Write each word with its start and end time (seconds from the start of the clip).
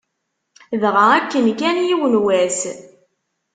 Dɣa 0.81 1.05
akken-kan, 1.17 1.77
yiwen 1.87 2.13
n 2.21 2.21
wass. 2.23 2.59